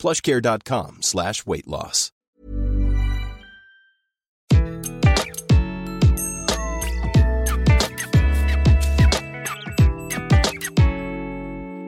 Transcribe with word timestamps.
plushcare.com 0.00 0.98
slash 1.02 1.44
weight 1.46 1.66
loss. 1.66 2.12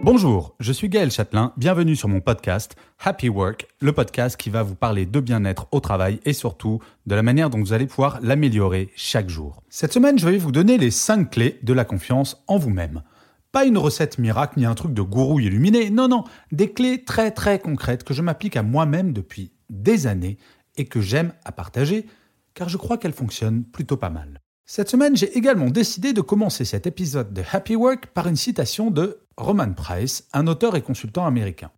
Bonjour, 0.04 0.56
je 0.58 0.72
suis 0.72 0.88
Gaël 0.88 1.12
Châtelain, 1.12 1.52
bienvenue 1.56 1.94
sur 1.94 2.08
mon 2.08 2.20
podcast 2.20 2.74
Happy 3.02 3.28
Work, 3.28 3.68
le 3.80 3.92
podcast 3.92 4.36
qui 4.36 4.50
va 4.50 4.64
vous 4.64 4.74
parler 4.74 5.06
de 5.06 5.20
bien-être 5.20 5.68
au 5.70 5.78
travail 5.78 6.18
et 6.24 6.32
surtout 6.32 6.80
de 7.06 7.14
la 7.14 7.22
manière 7.22 7.50
dont 7.50 7.60
vous 7.60 7.72
allez 7.72 7.86
pouvoir 7.86 8.18
l'améliorer 8.20 8.90
chaque 8.96 9.28
jour. 9.28 9.62
Cette 9.70 9.92
semaine, 9.92 10.18
je 10.18 10.28
vais 10.28 10.38
vous 10.38 10.50
donner 10.50 10.76
les 10.76 10.90
5 10.90 11.30
clés 11.30 11.60
de 11.62 11.72
la 11.72 11.84
confiance 11.84 12.42
en 12.48 12.58
vous-même. 12.58 13.02
Pas 13.52 13.66
une 13.66 13.78
recette 13.78 14.18
miracle 14.18 14.58
ni 14.58 14.64
un 14.64 14.74
truc 14.74 14.94
de 14.94 15.02
gourou 15.02 15.38
illuminé, 15.38 15.90
non, 15.90 16.08
non, 16.08 16.24
des 16.50 16.72
clés 16.72 17.04
très 17.04 17.30
très 17.30 17.58
concrètes 17.58 18.02
que 18.02 18.14
je 18.14 18.22
m'applique 18.22 18.56
à 18.56 18.62
moi-même 18.62 19.12
depuis 19.12 19.52
des 19.68 20.06
années 20.06 20.38
et 20.76 20.86
que 20.86 21.02
j'aime 21.02 21.34
à 21.44 21.52
partager 21.52 22.06
car 22.54 22.68
je 22.68 22.76
crois 22.76 22.98
qu'elles 22.98 23.12
fonctionnent 23.12 23.64
plutôt 23.64 23.96
pas 23.96 24.10
mal. 24.10 24.40
Cette 24.64 24.88
semaine, 24.88 25.16
j'ai 25.16 25.36
également 25.36 25.68
décidé 25.68 26.12
de 26.12 26.20
commencer 26.20 26.64
cet 26.64 26.86
épisode 26.86 27.32
de 27.32 27.42
Happy 27.50 27.76
Work 27.76 28.06
par 28.06 28.26
une 28.26 28.36
citation 28.36 28.90
de 28.90 29.20
Roman 29.36 29.72
Price, 29.72 30.28
un 30.32 30.46
auteur 30.46 30.76
et 30.76 30.82
consultant 30.82 31.26
américain. 31.26 31.70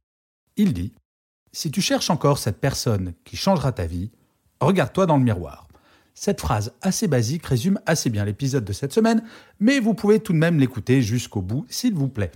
Il 0.57 0.73
dit 0.73 0.93
Si 1.53 1.71
tu 1.71 1.81
cherches 1.81 2.11
encore 2.11 2.39
cette 2.39 2.61
personne 2.61 3.15
qui 3.25 3.37
changera 3.37 3.73
ta 3.73 3.87
vie, 3.87 4.11
regarde-toi 4.61 5.07
dans 5.07 5.17
le 5.17 5.25
miroir. 5.25 5.64
Cette 6.15 6.41
phrase 6.41 6.73
assez 6.81 7.09
basique 7.09 7.45
résume 7.45 7.81
assez 7.87 8.09
bien 8.09 8.25
l'épisode 8.25 8.65
de 8.65 8.73
cette 8.73 8.93
semaine, 8.93 9.23
mais 9.59 9.81
vous 9.81 9.95
pouvez 9.95 10.21
tout 10.21 10.33
de 10.33 10.39
même 10.39 10.61
l'écouter 10.61 11.03
jusqu'au 11.03 11.43
bout, 11.43 11.67
s'il 11.69 11.95
vous 11.95 12.09
plaît. 12.09 12.31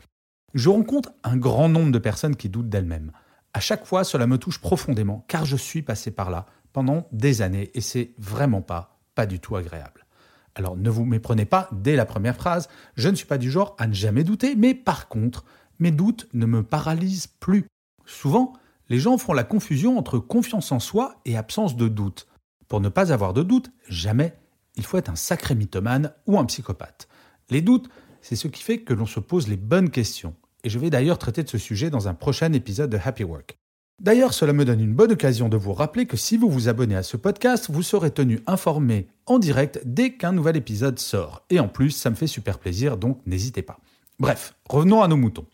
Je 0.55 0.69
rencontre 0.69 1.13
un 1.23 1.37
grand 1.37 1.69
nombre 1.69 1.93
de 1.93 1.99
personnes 1.99 2.37
qui 2.37 2.49
doutent 2.49 2.69
d'elles-mêmes. 2.69 3.13
À 3.55 3.61
chaque 3.61 3.87
fois, 3.87 4.03
cela 4.03 4.27
me 4.27 4.39
touche 4.39 4.61
profondément, 4.61 5.25
car 5.29 5.45
je 5.45 5.57
suis 5.57 5.83
passé 5.83 6.11
par 6.11 6.31
là 6.31 6.47
pendant 6.73 7.07
des 7.13 7.41
années, 7.41 7.71
et 7.75 7.81
c'est 7.81 8.13
vraiment 8.19 8.63
pas, 8.63 8.99
pas 9.15 9.27
du 9.27 9.41
tout 9.41 9.57
agréable. 9.57 10.07
Alors 10.55 10.77
ne 10.77 10.91
vous 10.91 11.05
méprenez 11.05 11.45
pas 11.45 11.69
dès 11.73 11.95
la 11.95 12.05
première 12.05 12.35
phrase, 12.35 12.69
je 12.97 13.09
ne 13.09 13.15
suis 13.15 13.27
pas 13.27 13.39
du 13.39 13.51
genre 13.51 13.77
à 13.79 13.87
ne 13.87 13.95
jamais 13.95 14.25
douter, 14.25 14.57
mais 14.57 14.75
par 14.75 15.09
contre, 15.09 15.45
mes 15.79 15.93
doutes 15.93 16.29
ne 16.35 16.47
me 16.47 16.65
paralysent 16.65 17.29
plus. 17.29 17.65
Souvent, 18.05 18.55
les 18.89 18.99
gens 18.99 19.19
font 19.19 19.33
la 19.33 19.45
confusion 19.45 19.99
entre 19.99 20.19
confiance 20.19 20.73
en 20.73 20.81
soi 20.81 21.21
et 21.25 21.37
absence 21.37 21.77
de 21.77 21.87
doute. 21.87 22.27
Pour 22.69 22.81
ne 22.81 22.89
pas 22.89 23.13
avoir 23.13 23.33
de 23.33 23.43
doute, 23.43 23.71
jamais, 23.89 24.35
il 24.77 24.85
faut 24.85 24.99
être 24.99 25.09
un 25.09 25.17
sacré 25.17 25.55
mythomane 25.55 26.13
ou 26.27 26.39
un 26.39 26.45
psychopathe. 26.45 27.09
Les 27.51 27.63
doutes, 27.63 27.89
c'est 28.21 28.37
ce 28.37 28.49
qui 28.49 28.63
fait 28.63 28.79
que 28.79 28.95
l'on 28.95 29.07
se 29.07 29.21
pose 29.21 29.49
les 29.49 29.57
bonnes 29.57 29.91
questions. 29.91 30.35
Et 30.65 30.71
je 30.71 30.79
vais 30.79 30.91
d'ailleurs 30.91 31.19
traiter 31.19 31.43
de 31.43 31.49
ce 31.49 31.59
sujet 31.59 31.89
dans 31.89 32.09
un 32.09 32.15
prochain 32.15 32.53
épisode 32.53 32.91
de 32.91 32.99
Happy 33.03 33.25
Work. 33.25 33.57
D'ailleurs, 34.01 34.33
cela 34.33 34.53
me 34.53 34.65
donne 34.65 34.81
une 34.81 34.95
bonne 34.95 35.13
occasion 35.13 35.49
de 35.49 35.57
vous 35.57 35.73
rappeler 35.73 36.07
que 36.07 36.17
si 36.17 36.37
vous 36.37 36.49
vous 36.49 36.69
abonnez 36.69 36.95
à 36.95 37.03
ce 37.03 37.17
podcast, 37.17 37.69
vous 37.69 37.83
serez 37.83 38.13
tenu 38.13 38.41
informé 38.47 39.09
en 39.27 39.41
direct 39.41 39.81
dès 39.85 40.13
qu'un 40.13 40.33
nouvel 40.33 40.57
épisode 40.57 41.01
sort. 41.01 41.45
Et 41.51 41.59
en 41.59 41.69
plus, 41.69 41.91
ça 41.91 42.11
me 42.11 42.15
fait 42.15 42.29
super 42.29 42.59
plaisir, 42.61 42.97
donc 42.97 43.21
n'hésitez 43.27 43.63
pas. 43.63 43.79
Bref, 44.21 44.55
revenons 44.69 45.03
à 45.03 45.09
nos 45.09 45.17
moutons. 45.17 45.47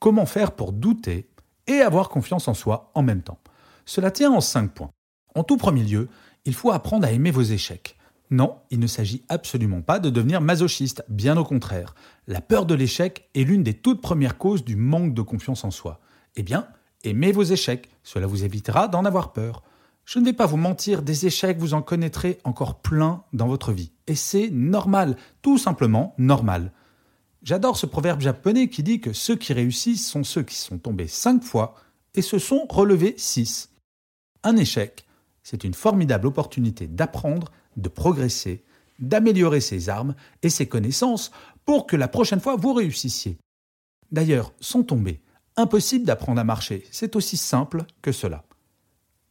Comment 0.00 0.26
faire 0.26 0.52
pour 0.52 0.72
douter 0.72 1.28
et 1.68 1.80
avoir 1.80 2.08
confiance 2.08 2.48
en 2.48 2.54
soi 2.54 2.90
en 2.94 3.02
même 3.02 3.22
temps? 3.22 3.38
Cela 3.84 4.10
tient 4.10 4.32
en 4.32 4.40
cinq 4.40 4.72
points. 4.72 4.90
En 5.36 5.44
tout 5.44 5.56
premier 5.56 5.84
lieu, 5.84 6.08
il 6.44 6.54
faut 6.54 6.70
apprendre 6.70 7.06
à 7.06 7.12
aimer 7.12 7.30
vos 7.30 7.42
échecs. 7.42 7.96
Non, 8.30 8.56
il 8.70 8.80
ne 8.80 8.86
s'agit 8.86 9.24
absolument 9.28 9.82
pas 9.82 9.98
de 9.98 10.10
devenir 10.10 10.40
masochiste, 10.40 11.04
bien 11.08 11.36
au 11.36 11.44
contraire. 11.44 11.94
La 12.26 12.40
peur 12.40 12.66
de 12.66 12.74
l'échec 12.74 13.28
est 13.34 13.44
l'une 13.44 13.62
des 13.62 13.74
toutes 13.74 14.00
premières 14.00 14.38
causes 14.38 14.64
du 14.64 14.76
manque 14.76 15.14
de 15.14 15.22
confiance 15.22 15.64
en 15.64 15.70
soi. 15.70 16.00
Eh 16.36 16.42
bien, 16.42 16.66
Aimez 17.04 17.32
vos 17.32 17.42
échecs, 17.42 17.88
cela 18.04 18.26
vous 18.26 18.44
évitera 18.44 18.86
d'en 18.86 19.04
avoir 19.04 19.32
peur. 19.32 19.62
Je 20.04 20.18
ne 20.20 20.24
vais 20.24 20.32
pas 20.32 20.46
vous 20.46 20.56
mentir, 20.56 21.02
des 21.02 21.26
échecs, 21.26 21.58
vous 21.58 21.74
en 21.74 21.82
connaîtrez 21.82 22.38
encore 22.44 22.80
plein 22.80 23.24
dans 23.32 23.48
votre 23.48 23.72
vie. 23.72 23.90
Et 24.06 24.14
c'est 24.14 24.50
normal, 24.50 25.16
tout 25.42 25.58
simplement 25.58 26.14
normal. 26.18 26.72
J'adore 27.42 27.76
ce 27.76 27.86
proverbe 27.86 28.20
japonais 28.20 28.68
qui 28.68 28.84
dit 28.84 29.00
que 29.00 29.12
ceux 29.12 29.34
qui 29.34 29.52
réussissent 29.52 30.08
sont 30.08 30.22
ceux 30.22 30.42
qui 30.42 30.54
sont 30.54 30.78
tombés 30.78 31.08
cinq 31.08 31.42
fois 31.42 31.74
et 32.14 32.22
se 32.22 32.38
sont 32.38 32.66
relevés 32.68 33.14
six. 33.16 33.70
Un 34.44 34.56
échec, 34.56 35.04
c'est 35.42 35.64
une 35.64 35.74
formidable 35.74 36.26
opportunité 36.26 36.86
d'apprendre, 36.86 37.50
de 37.76 37.88
progresser, 37.88 38.64
d'améliorer 38.98 39.60
ses 39.60 39.88
armes 39.88 40.14
et 40.42 40.50
ses 40.50 40.66
connaissances 40.66 41.32
pour 41.64 41.86
que 41.86 41.96
la 41.96 42.08
prochaine 42.08 42.40
fois 42.40 42.56
vous 42.56 42.74
réussissiez. 42.74 43.38
D'ailleurs, 44.10 44.52
sans 44.60 44.82
tomber, 44.82 45.22
Impossible 45.56 46.06
d'apprendre 46.06 46.40
à 46.40 46.44
marcher, 46.44 46.84
c'est 46.90 47.14
aussi 47.14 47.36
simple 47.36 47.84
que 48.00 48.10
cela. 48.10 48.44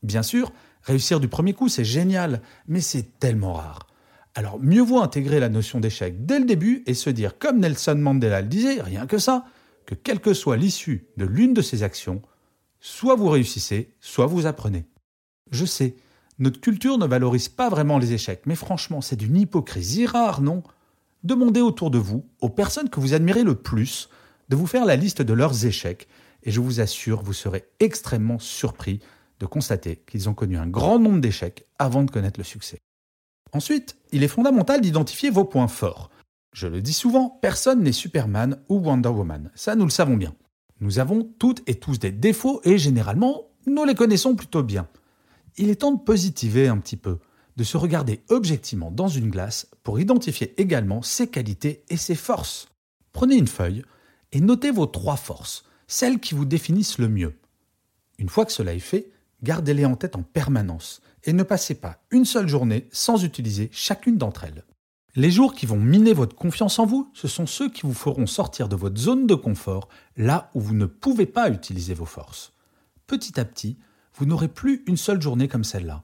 Bien 0.03 0.21
sûr, 0.21 0.51
réussir 0.83 1.19
du 1.19 1.27
premier 1.27 1.53
coup, 1.53 1.67
c'est 1.67 1.83
génial, 1.83 2.41
mais 2.67 2.81
c'est 2.81 3.19
tellement 3.19 3.53
rare. 3.53 3.87
Alors 4.35 4.59
mieux 4.59 4.83
vaut 4.83 5.01
intégrer 5.01 5.39
la 5.39 5.49
notion 5.49 5.79
d'échec 5.79 6.25
dès 6.25 6.39
le 6.39 6.45
début 6.45 6.83
et 6.85 6.93
se 6.93 7.09
dire, 7.09 7.39
comme 7.39 7.59
Nelson 7.59 7.95
Mandela 7.95 8.41
le 8.41 8.47
disait, 8.47 8.81
rien 8.81 9.07
que 9.07 9.17
ça, 9.17 9.45
que 9.85 9.95
quelle 9.95 10.19
que 10.19 10.33
soit 10.33 10.57
l'issue 10.57 11.07
de 11.17 11.25
l'une 11.25 11.55
de 11.55 11.61
ces 11.63 11.81
actions, 11.81 12.21
soit 12.79 13.15
vous 13.15 13.29
réussissez, 13.29 13.93
soit 13.99 14.27
vous 14.27 14.45
apprenez. 14.45 14.85
Je 15.51 15.65
sais, 15.65 15.95
notre 16.39 16.59
culture 16.59 16.97
ne 16.97 17.05
valorise 17.05 17.49
pas 17.49 17.69
vraiment 17.69 17.99
les 17.99 18.13
échecs, 18.13 18.43
mais 18.45 18.55
franchement, 18.55 19.01
c'est 19.01 19.15
d'une 19.15 19.37
hypocrisie 19.37 20.05
rare, 20.05 20.41
non? 20.41 20.63
Demandez 21.23 21.61
autour 21.61 21.91
de 21.91 21.99
vous, 21.99 22.25
aux 22.39 22.49
personnes 22.49 22.89
que 22.89 22.99
vous 22.99 23.13
admirez 23.13 23.43
le 23.43 23.55
plus, 23.55 24.09
de 24.49 24.55
vous 24.55 24.65
faire 24.65 24.85
la 24.85 24.95
liste 24.95 25.21
de 25.21 25.33
leurs 25.33 25.65
échecs 25.65 26.07
et 26.43 26.51
je 26.51 26.59
vous 26.59 26.79
assure, 26.79 27.21
vous 27.21 27.33
serez 27.33 27.65
extrêmement 27.79 28.39
surpris 28.39 28.99
de 29.39 29.45
constater 29.45 30.03
qu'ils 30.07 30.29
ont 30.29 30.33
connu 30.33 30.57
un 30.57 30.67
grand 30.67 30.99
nombre 30.99 31.21
d'échecs 31.21 31.65
avant 31.79 32.03
de 32.03 32.11
connaître 32.11 32.39
le 32.39 32.43
succès. 32.43 32.79
Ensuite, 33.53 33.97
il 34.11 34.23
est 34.23 34.27
fondamental 34.27 34.81
d'identifier 34.81 35.29
vos 35.29 35.45
points 35.45 35.67
forts. 35.67 36.09
Je 36.53 36.67
le 36.67 36.81
dis 36.81 36.93
souvent, 36.93 37.29
personne 37.41 37.83
n'est 37.83 37.91
Superman 37.91 38.57
ou 38.69 38.79
Wonder 38.79 39.09
Woman, 39.09 39.51
ça 39.55 39.75
nous 39.75 39.85
le 39.85 39.91
savons 39.91 40.17
bien. 40.17 40.33
Nous 40.79 40.99
avons 40.99 41.23
toutes 41.37 41.61
et 41.67 41.75
tous 41.75 41.99
des 41.99 42.11
défauts 42.11 42.61
et 42.63 42.77
généralement, 42.77 43.43
nous 43.67 43.85
les 43.85 43.95
connaissons 43.95 44.35
plutôt 44.35 44.63
bien. 44.63 44.87
Il 45.57 45.69
est 45.69 45.81
temps 45.81 45.91
de 45.91 46.01
positiver 46.01 46.67
un 46.67 46.77
petit 46.77 46.97
peu, 46.97 47.19
de 47.57 47.63
se 47.63 47.77
regarder 47.77 48.23
objectivement 48.29 48.91
dans 48.91 49.07
une 49.07 49.29
glace 49.29 49.67
pour 49.83 49.99
identifier 49.99 50.53
également 50.59 51.01
ses 51.01 51.27
qualités 51.27 51.83
et 51.89 51.97
ses 51.97 52.15
forces. 52.15 52.69
Prenez 53.11 53.35
une 53.35 53.47
feuille, 53.47 53.83
et 54.31 54.39
notez 54.39 54.71
vos 54.71 54.85
trois 54.85 55.17
forces, 55.17 55.65
celles 55.87 56.19
qui 56.19 56.33
vous 56.33 56.45
définissent 56.45 56.99
le 56.99 57.09
mieux. 57.09 57.35
Une 58.17 58.29
fois 58.29 58.45
que 58.45 58.53
cela 58.53 58.73
est 58.73 58.79
fait, 58.79 59.11
gardez-les 59.43 59.85
en 59.85 59.95
tête 59.95 60.15
en 60.15 60.23
permanence 60.23 61.01
et 61.23 61.33
ne 61.33 61.43
passez 61.43 61.75
pas 61.75 62.01
une 62.11 62.25
seule 62.25 62.47
journée 62.47 62.87
sans 62.91 63.23
utiliser 63.23 63.69
chacune 63.73 64.17
d'entre 64.17 64.45
elles. 64.45 64.63
Les 65.15 65.29
jours 65.29 65.53
qui 65.53 65.65
vont 65.65 65.79
miner 65.79 66.13
votre 66.13 66.35
confiance 66.35 66.79
en 66.79 66.85
vous, 66.85 67.11
ce 67.13 67.27
sont 67.27 67.45
ceux 67.45 67.69
qui 67.69 67.81
vous 67.81 67.93
feront 67.93 68.27
sortir 68.27 68.69
de 68.69 68.77
votre 68.77 68.99
zone 68.99 69.27
de 69.27 69.35
confort, 69.35 69.89
là 70.15 70.49
où 70.55 70.61
vous 70.61 70.73
ne 70.73 70.85
pouvez 70.85 71.25
pas 71.25 71.49
utiliser 71.49 71.93
vos 71.93 72.05
forces. 72.05 72.53
Petit 73.07 73.37
à 73.37 73.43
petit, 73.43 73.77
vous 74.15 74.25
n'aurez 74.25 74.47
plus 74.47 74.83
une 74.87 74.97
seule 74.97 75.21
journée 75.21 75.47
comme 75.47 75.63
celle-là. 75.63 76.03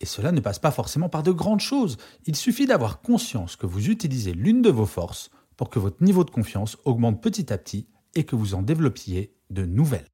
Et 0.00 0.06
cela 0.06 0.32
ne 0.32 0.40
passe 0.40 0.58
pas 0.58 0.70
forcément 0.70 1.08
par 1.08 1.22
de 1.22 1.32
grandes 1.32 1.60
choses. 1.60 1.96
Il 2.26 2.36
suffit 2.36 2.66
d'avoir 2.66 3.00
conscience 3.00 3.56
que 3.56 3.66
vous 3.66 3.88
utilisez 3.88 4.32
l'une 4.32 4.62
de 4.62 4.70
vos 4.70 4.86
forces 4.86 5.30
pour 5.56 5.70
que 5.70 5.78
votre 5.78 6.02
niveau 6.02 6.24
de 6.24 6.30
confiance 6.30 6.76
augmente 6.84 7.22
petit 7.22 7.52
à 7.52 7.58
petit 7.58 7.86
et 8.14 8.24
que 8.24 8.36
vous 8.36 8.54
en 8.54 8.62
développiez 8.62 9.34
de 9.50 9.64
nouvelles. 9.64 10.08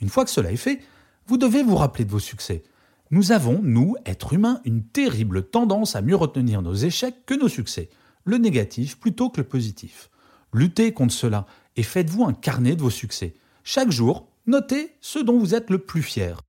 Une 0.00 0.08
fois 0.08 0.24
que 0.24 0.30
cela 0.30 0.52
est 0.52 0.56
fait, 0.56 0.80
vous 1.26 1.36
devez 1.36 1.62
vous 1.62 1.76
rappeler 1.76 2.04
de 2.04 2.10
vos 2.10 2.18
succès. 2.18 2.62
Nous 3.10 3.32
avons, 3.32 3.60
nous, 3.62 3.96
êtres 4.04 4.32
humains, 4.32 4.60
une 4.64 4.84
terrible 4.84 5.48
tendance 5.48 5.96
à 5.96 6.02
mieux 6.02 6.16
retenir 6.16 6.62
nos 6.62 6.74
échecs 6.74 7.26
que 7.26 7.34
nos 7.34 7.48
succès, 7.48 7.90
le 8.24 8.38
négatif 8.38 8.98
plutôt 8.98 9.30
que 9.30 9.40
le 9.40 9.46
positif. 9.46 10.10
Luttez 10.52 10.92
contre 10.92 11.14
cela 11.14 11.46
et 11.76 11.82
faites-vous 11.82 12.24
un 12.24 12.32
carnet 12.32 12.76
de 12.76 12.82
vos 12.82 12.90
succès. 12.90 13.34
Chaque 13.64 13.90
jour, 13.90 14.29
notez 14.46 14.96
ce 15.00 15.18
dont 15.18 15.38
vous 15.38 15.54
êtes 15.54 15.70
le 15.70 15.78
plus 15.78 16.02
fier. 16.02 16.40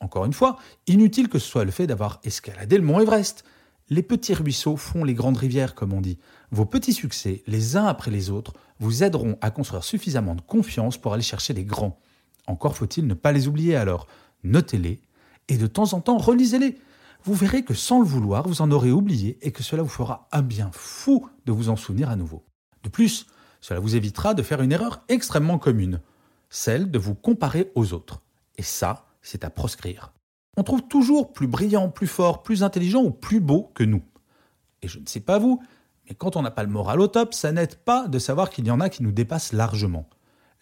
Encore 0.00 0.24
une 0.24 0.32
fois, 0.32 0.56
inutile 0.86 1.28
que 1.28 1.38
ce 1.38 1.48
soit 1.48 1.64
le 1.64 1.70
fait 1.70 1.86
d'avoir 1.86 2.20
escaladé 2.24 2.76
le 2.76 2.84
mont 2.84 3.00
Everest. 3.00 3.44
Les 3.90 4.02
petits 4.02 4.34
ruisseaux 4.34 4.76
font 4.76 5.02
les 5.02 5.14
grandes 5.14 5.38
rivières, 5.38 5.74
comme 5.74 5.92
on 5.92 6.00
dit. 6.00 6.18
Vos 6.50 6.66
petits 6.66 6.92
succès, 6.92 7.42
les 7.46 7.76
uns 7.76 7.86
après 7.86 8.10
les 8.10 8.30
autres, 8.30 8.52
vous 8.78 9.02
aideront 9.02 9.38
à 9.40 9.50
construire 9.50 9.82
suffisamment 9.82 10.34
de 10.34 10.40
confiance 10.42 10.98
pour 10.98 11.14
aller 11.14 11.22
chercher 11.22 11.54
les 11.54 11.64
grands. 11.64 11.98
Encore 12.46 12.76
faut-il 12.76 13.06
ne 13.06 13.14
pas 13.14 13.32
les 13.32 13.48
oublier 13.48 13.76
alors. 13.76 14.06
Notez-les 14.44 15.00
Et 15.48 15.56
de 15.56 15.66
temps 15.66 15.94
en 15.94 16.00
temps, 16.00 16.18
relisez-les. 16.18 16.78
Vous 17.24 17.34
verrez 17.34 17.64
que 17.64 17.74
sans 17.74 17.98
le 17.98 18.06
vouloir, 18.06 18.46
vous 18.46 18.62
en 18.62 18.70
aurez 18.70 18.92
oublié 18.92 19.38
et 19.42 19.50
que 19.50 19.62
cela 19.62 19.82
vous 19.82 19.88
fera 19.88 20.28
un 20.32 20.42
bien 20.42 20.70
fou 20.72 21.28
de 21.46 21.52
vous 21.52 21.68
en 21.68 21.76
souvenir 21.76 22.08
à 22.10 22.16
nouveau. 22.16 22.44
De 22.84 22.88
plus, 22.88 23.26
cela 23.60 23.80
vous 23.80 23.96
évitera 23.96 24.34
de 24.34 24.42
faire 24.42 24.62
une 24.62 24.72
erreur 24.72 25.02
extrêmement 25.08 25.58
commune, 25.58 26.00
celle 26.50 26.90
de 26.90 26.98
vous 26.98 27.14
comparer 27.14 27.70
aux 27.74 27.92
autres. 27.92 28.22
Et 28.56 28.62
ça, 28.62 29.06
c'est 29.22 29.44
à 29.44 29.50
proscrire. 29.50 30.12
On 30.56 30.62
trouve 30.62 30.82
toujours 30.88 31.32
plus 31.32 31.46
brillant, 31.46 31.88
plus 31.88 32.06
fort, 32.06 32.42
plus 32.42 32.62
intelligent 32.62 33.02
ou 33.02 33.10
plus 33.10 33.40
beau 33.40 33.70
que 33.74 33.84
nous. 33.84 34.02
Et 34.82 34.88
je 34.88 34.98
ne 34.98 35.06
sais 35.06 35.20
pas 35.20 35.38
vous, 35.38 35.62
mais 36.08 36.14
quand 36.14 36.36
on 36.36 36.42
n'a 36.42 36.50
pas 36.50 36.62
le 36.62 36.68
moral 36.68 37.00
au 37.00 37.06
top, 37.06 37.34
ça 37.34 37.52
n'aide 37.52 37.76
pas 37.76 38.08
de 38.08 38.18
savoir 38.18 38.50
qu'il 38.50 38.66
y 38.66 38.70
en 38.70 38.80
a 38.80 38.88
qui 38.88 39.02
nous 39.02 39.12
dépassent 39.12 39.52
largement. 39.52 40.08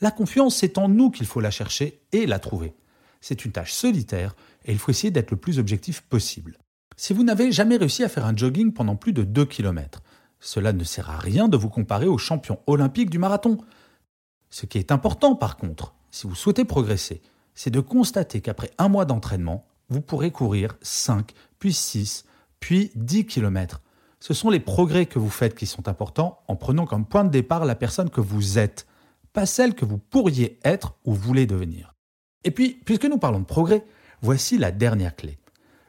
La 0.00 0.10
confiance, 0.10 0.56
c'est 0.56 0.78
en 0.78 0.88
nous 0.88 1.10
qu'il 1.10 1.26
faut 1.26 1.40
la 1.40 1.50
chercher 1.50 2.02
et 2.12 2.26
la 2.26 2.38
trouver. 2.38 2.74
C'est 3.20 3.44
une 3.44 3.52
tâche 3.52 3.72
solitaire 3.72 4.36
et 4.64 4.72
il 4.72 4.78
faut 4.78 4.90
essayer 4.90 5.10
d'être 5.10 5.30
le 5.30 5.36
plus 5.36 5.58
objectif 5.58 6.02
possible. 6.02 6.58
Si 6.96 7.12
vous 7.12 7.24
n'avez 7.24 7.52
jamais 7.52 7.76
réussi 7.76 8.04
à 8.04 8.08
faire 8.08 8.26
un 8.26 8.36
jogging 8.36 8.72
pendant 8.72 8.96
plus 8.96 9.12
de 9.12 9.22
2 9.22 9.44
km, 9.46 10.02
cela 10.40 10.72
ne 10.72 10.84
sert 10.84 11.10
à 11.10 11.18
rien 11.18 11.48
de 11.48 11.56
vous 11.56 11.68
comparer 11.68 12.06
aux 12.06 12.18
champions 12.18 12.60
olympiques 12.66 13.10
du 13.10 13.18
marathon. 13.18 13.58
Ce 14.50 14.66
qui 14.66 14.78
est 14.78 14.92
important 14.92 15.34
par 15.34 15.56
contre, 15.56 15.94
si 16.10 16.26
vous 16.26 16.34
souhaitez 16.34 16.64
progresser, 16.64 17.22
c'est 17.54 17.70
de 17.70 17.80
constater 17.80 18.40
qu'après 18.40 18.70
un 18.78 18.88
mois 18.88 19.04
d'entraînement, 19.04 19.66
vous 19.88 20.00
pourrez 20.00 20.30
courir 20.30 20.76
5, 20.82 21.32
puis 21.58 21.72
6, 21.72 22.24
puis 22.60 22.90
10 22.94 23.26
km. 23.26 23.82
Ce 24.20 24.34
sont 24.34 24.50
les 24.50 24.60
progrès 24.60 25.06
que 25.06 25.18
vous 25.18 25.30
faites 25.30 25.54
qui 25.54 25.66
sont 25.66 25.88
importants 25.88 26.40
en 26.48 26.56
prenant 26.56 26.86
comme 26.86 27.06
point 27.06 27.24
de 27.24 27.30
départ 27.30 27.64
la 27.64 27.74
personne 27.74 28.10
que 28.10 28.20
vous 28.20 28.58
êtes, 28.58 28.86
pas 29.32 29.46
celle 29.46 29.74
que 29.74 29.84
vous 29.84 29.98
pourriez 29.98 30.58
être 30.64 30.96
ou 31.04 31.14
voulez 31.14 31.46
devenir. 31.46 31.94
Et 32.44 32.50
puis, 32.50 32.80
puisque 32.84 33.04
nous 33.04 33.18
parlons 33.18 33.40
de 33.40 33.44
progrès, 33.44 33.84
voici 34.22 34.58
la 34.58 34.70
dernière 34.70 35.14
clé. 35.14 35.38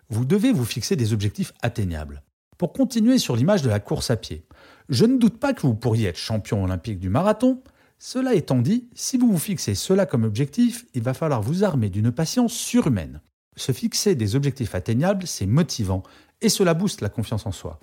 Vous 0.09 0.25
devez 0.25 0.51
vous 0.51 0.65
fixer 0.65 0.95
des 0.95 1.13
objectifs 1.13 1.53
atteignables. 1.61 2.23
Pour 2.57 2.73
continuer 2.73 3.19
sur 3.19 3.35
l'image 3.35 3.61
de 3.61 3.69
la 3.69 3.79
course 3.79 4.09
à 4.09 4.17
pied, 4.17 4.45
je 4.89 5.05
ne 5.05 5.17
doute 5.17 5.39
pas 5.39 5.53
que 5.53 5.61
vous 5.61 5.75
pourriez 5.75 6.09
être 6.09 6.17
champion 6.17 6.63
olympique 6.63 6.99
du 6.99 7.09
marathon. 7.09 7.61
Cela 7.99 8.35
étant 8.35 8.59
dit, 8.59 8.87
si 8.93 9.17
vous 9.17 9.31
vous 9.31 9.39
fixez 9.39 9.73
cela 9.73 10.05
comme 10.05 10.23
objectif, 10.23 10.85
il 10.93 11.01
va 11.01 11.15
falloir 11.15 11.41
vous 11.41 11.63
armer 11.63 11.89
d'une 11.89 12.11
patience 12.11 12.53
surhumaine. 12.53 13.21
Se 13.55 13.71
fixer 13.71 14.13
des 14.13 14.35
objectifs 14.35 14.75
atteignables, 14.75 15.25
c'est 15.25 15.47
motivant 15.47 16.03
et 16.41 16.49
cela 16.49 16.75
booste 16.75 17.01
la 17.01 17.09
confiance 17.09 17.47
en 17.47 17.51
soi. 17.51 17.79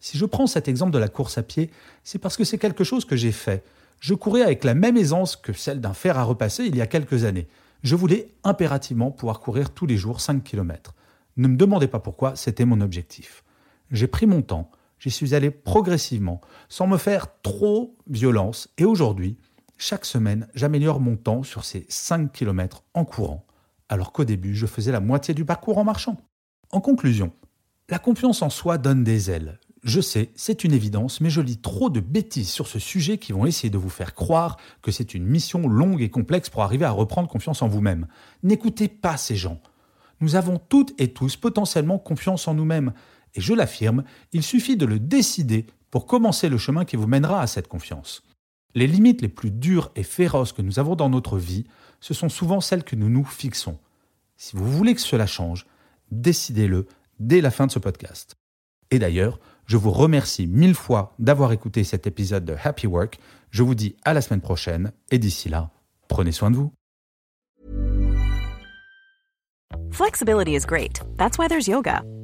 Si 0.00 0.16
je 0.16 0.24
prends 0.24 0.46
cet 0.46 0.68
exemple 0.68 0.92
de 0.92 0.98
la 0.98 1.08
course 1.08 1.36
à 1.36 1.42
pied, 1.42 1.70
c'est 2.02 2.18
parce 2.18 2.36
que 2.36 2.44
c'est 2.44 2.58
quelque 2.58 2.82
chose 2.82 3.04
que 3.04 3.14
j'ai 3.14 3.30
fait. 3.30 3.62
Je 4.00 4.14
courais 4.14 4.42
avec 4.42 4.64
la 4.64 4.74
même 4.74 4.96
aisance 4.96 5.36
que 5.36 5.52
celle 5.52 5.80
d'un 5.80 5.92
fer 5.92 6.18
à 6.18 6.24
repasser 6.24 6.64
il 6.64 6.74
y 6.74 6.80
a 6.80 6.86
quelques 6.86 7.24
années. 7.24 7.46
Je 7.82 7.94
voulais 7.94 8.28
impérativement 8.42 9.10
pouvoir 9.10 9.40
courir 9.40 9.70
tous 9.70 9.86
les 9.86 9.98
jours 9.98 10.20
5 10.20 10.42
km. 10.42 10.94
Ne 11.36 11.48
me 11.48 11.56
demandez 11.56 11.88
pas 11.88 12.00
pourquoi, 12.00 12.36
c'était 12.36 12.64
mon 12.64 12.80
objectif. 12.80 13.44
J'ai 13.90 14.06
pris 14.06 14.26
mon 14.26 14.40
temps, 14.40 14.70
j'y 15.02 15.10
suis 15.10 15.34
allé 15.34 15.50
progressivement, 15.50 16.40
sans 16.68 16.86
me 16.86 16.96
faire 16.96 17.26
trop 17.42 17.96
violence, 18.06 18.68
et 18.78 18.84
aujourd'hui, 18.84 19.36
chaque 19.76 20.04
semaine, 20.04 20.46
j'améliore 20.54 21.00
mon 21.00 21.16
temps 21.16 21.42
sur 21.42 21.64
ces 21.64 21.86
5 21.88 22.30
km 22.30 22.84
en 22.94 23.04
courant, 23.04 23.44
alors 23.88 24.12
qu'au 24.12 24.24
début, 24.24 24.54
je 24.54 24.66
faisais 24.66 24.92
la 24.92 25.00
moitié 25.00 25.34
du 25.34 25.44
parcours 25.44 25.78
en 25.78 25.84
marchant. 25.84 26.16
En 26.70 26.80
conclusion, 26.80 27.32
la 27.88 27.98
confiance 27.98 28.42
en 28.42 28.50
soi 28.50 28.78
donne 28.78 29.02
des 29.02 29.28
ailes. 29.28 29.58
Je 29.82 30.00
sais, 30.00 30.30
c'est 30.36 30.62
une 30.62 30.72
évidence, 30.72 31.20
mais 31.20 31.30
je 31.30 31.40
lis 31.40 31.58
trop 31.58 31.90
de 31.90 31.98
bêtises 31.98 32.50
sur 32.50 32.68
ce 32.68 32.78
sujet 32.78 33.18
qui 33.18 33.32
vont 33.32 33.44
essayer 33.44 33.70
de 33.70 33.78
vous 33.78 33.90
faire 33.90 34.14
croire 34.14 34.56
que 34.82 34.92
c'est 34.92 35.14
une 35.14 35.26
mission 35.26 35.66
longue 35.66 36.00
et 36.00 36.10
complexe 36.10 36.48
pour 36.48 36.62
arriver 36.62 36.84
à 36.84 36.92
reprendre 36.92 37.28
confiance 37.28 37.60
en 37.60 37.66
vous-même. 37.66 38.06
N'écoutez 38.44 38.86
pas 38.86 39.16
ces 39.16 39.34
gens. 39.34 39.60
Nous 40.20 40.36
avons 40.36 40.60
toutes 40.60 40.94
et 41.00 41.12
tous 41.12 41.34
potentiellement 41.34 41.98
confiance 41.98 42.46
en 42.46 42.54
nous-mêmes, 42.54 42.92
et 43.34 43.40
je 43.40 43.54
l'affirme, 43.54 44.04
il 44.32 44.42
suffit 44.42 44.76
de 44.76 44.86
le 44.86 44.98
décider 44.98 45.66
pour 45.90 46.06
commencer 46.06 46.48
le 46.48 46.58
chemin 46.58 46.84
qui 46.84 46.96
vous 46.96 47.06
mènera 47.06 47.40
à 47.40 47.46
cette 47.46 47.68
confiance. 47.68 48.22
Les 48.74 48.86
limites 48.86 49.20
les 49.20 49.28
plus 49.28 49.50
dures 49.50 49.90
et 49.96 50.02
féroces 50.02 50.52
que 50.52 50.62
nous 50.62 50.78
avons 50.78 50.96
dans 50.96 51.10
notre 51.10 51.38
vie, 51.38 51.64
ce 52.00 52.14
sont 52.14 52.28
souvent 52.28 52.60
celles 52.60 52.84
que 52.84 52.96
nous 52.96 53.10
nous 53.10 53.24
fixons. 53.24 53.78
Si 54.36 54.56
vous 54.56 54.70
voulez 54.70 54.94
que 54.94 55.00
cela 55.00 55.26
change, 55.26 55.66
décidez-le 56.10 56.86
dès 57.20 57.40
la 57.40 57.50
fin 57.50 57.66
de 57.66 57.72
ce 57.72 57.78
podcast. 57.78 58.36
Et 58.90 58.98
d'ailleurs, 58.98 59.38
je 59.66 59.76
vous 59.76 59.90
remercie 59.90 60.46
mille 60.46 60.74
fois 60.74 61.14
d'avoir 61.18 61.52
écouté 61.52 61.84
cet 61.84 62.06
épisode 62.06 62.44
de 62.44 62.56
Happy 62.62 62.86
Work. 62.86 63.18
Je 63.50 63.62
vous 63.62 63.74
dis 63.74 63.96
à 64.04 64.12
la 64.14 64.20
semaine 64.20 64.40
prochaine 64.40 64.92
et 65.10 65.18
d'ici 65.18 65.48
là, 65.48 65.70
prenez 66.08 66.32
soin 66.32 66.50
de 66.50 66.56
vous. 66.56 66.72
Flexibility 69.90 70.54
is 70.54 70.66
great. 70.66 71.02
That's 71.18 71.38
why 71.38 71.48
there's 71.48 71.68
yoga. 71.68 72.02